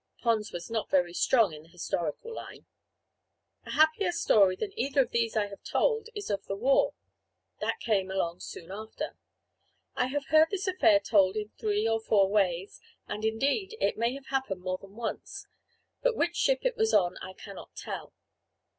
[0.23, 2.65] Pons was not very strong in the historical line.
[3.67, 6.95] A happier story than either of these I have told is of the war.
[7.59, 9.15] That came along soon after.
[9.95, 14.15] I have heard this affair told in three or four ways and, indeed, it may
[14.15, 15.45] have happened more than once.
[16.01, 18.15] But which ship it was on I cannot tell.